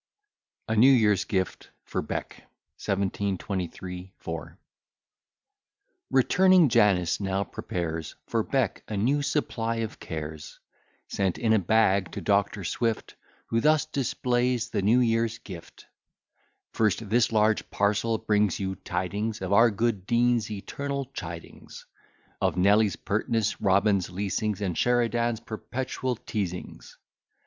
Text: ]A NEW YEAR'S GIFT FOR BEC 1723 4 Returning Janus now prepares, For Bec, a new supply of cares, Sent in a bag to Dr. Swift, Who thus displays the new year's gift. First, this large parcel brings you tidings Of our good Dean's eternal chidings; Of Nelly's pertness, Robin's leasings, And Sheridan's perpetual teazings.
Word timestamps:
]A 0.70 0.74
NEW 0.74 0.90
YEAR'S 0.90 1.24
GIFT 1.24 1.68
FOR 1.84 2.00
BEC 2.00 2.44
1723 2.78 4.14
4 4.16 4.58
Returning 6.10 6.70
Janus 6.70 7.20
now 7.20 7.44
prepares, 7.44 8.14
For 8.26 8.42
Bec, 8.42 8.84
a 8.90 8.96
new 8.96 9.20
supply 9.20 9.76
of 9.84 9.98
cares, 10.00 10.60
Sent 11.08 11.36
in 11.36 11.52
a 11.52 11.58
bag 11.58 12.10
to 12.12 12.22
Dr. 12.22 12.64
Swift, 12.64 13.16
Who 13.48 13.60
thus 13.60 13.84
displays 13.84 14.70
the 14.70 14.80
new 14.80 15.00
year's 15.00 15.36
gift. 15.36 15.84
First, 16.72 17.10
this 17.10 17.30
large 17.30 17.68
parcel 17.68 18.16
brings 18.16 18.58
you 18.58 18.76
tidings 18.76 19.42
Of 19.42 19.52
our 19.52 19.70
good 19.70 20.06
Dean's 20.06 20.50
eternal 20.50 21.04
chidings; 21.12 21.84
Of 22.40 22.56
Nelly's 22.56 22.96
pertness, 22.96 23.60
Robin's 23.60 24.08
leasings, 24.08 24.62
And 24.62 24.72
Sheridan's 24.74 25.40
perpetual 25.40 26.16
teazings. 26.16 26.96